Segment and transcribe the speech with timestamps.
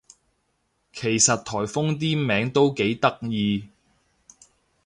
[0.93, 3.69] 其實颱風啲名都幾得意